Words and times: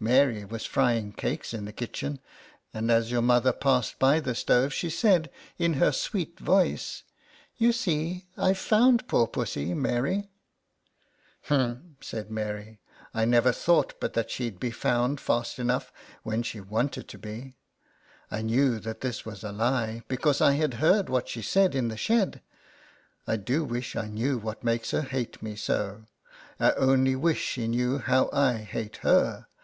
Mary 0.00 0.44
was 0.44 0.66
frying 0.66 1.12
cakes 1.12 1.54
in 1.54 1.64
the 1.64 1.72
kitchen, 1.72 2.18
and 2.74 2.90
as 2.90 3.12
your 3.12 3.22
mother 3.22 3.52
passed 3.52 4.00
by 4.00 4.18
the 4.18 4.34
stove 4.34 4.72
LETTERS 4.72 4.80
FROM 4.80 4.88
A 4.88 4.90
CAT. 4.90 4.90
51 4.90 4.90
she 4.90 4.96
said 4.96 5.30
in 5.64 5.74
her 5.74 5.92
sweet 5.92 6.40
voice," 6.40 7.02
You 7.56 7.70
see 7.72 8.26
I've 8.36 8.58
found 8.58 9.06
poor 9.06 9.28
pussy, 9.28 9.66
Mary/'" 9.74 10.26
Humph," 11.44 11.78
said 12.00 12.32
Mary," 12.32 12.80
I 13.14 13.24
never 13.26 13.52
thought 13.52 14.00
but 14.00 14.14
that 14.14 14.28
she'd 14.28 14.58
be 14.58 14.72
found 14.72 15.20
fast 15.20 15.56
enough 15.60 15.92
when 16.24 16.42
she 16.42 16.60
wanted 16.60 17.06
to 17.06 17.18
be!' 17.18 17.54
I 18.28 18.42
knew 18.42 18.80
that 18.80 19.02
this 19.02 19.24
was 19.24 19.44
a 19.44 19.52
lie, 19.52 20.02
because 20.08 20.40
I 20.40 20.54
had 20.54 20.74
heard 20.82 21.08
what 21.08 21.28
she 21.28 21.42
said 21.42 21.76
in 21.76 21.86
the 21.86 21.96
shed. 21.96 22.42
I 23.24 23.36
do 23.36 23.62
wish 23.62 23.94
I 23.94 24.08
knew 24.08 24.36
what 24.38 24.64
makes 24.64 24.90
her 24.90 25.02
hate 25.02 25.40
me 25.40 25.54
so: 25.54 26.06
I 26.58 26.72
only 26.72 27.14
wish 27.14 27.38
she 27.40 27.68
knew 27.68 27.98
how 27.98 28.28
I 28.32 28.54
hate 28.56 28.96
her. 29.02 29.46